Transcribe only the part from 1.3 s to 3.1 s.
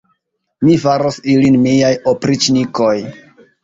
ilin miaj opriĉnikoj!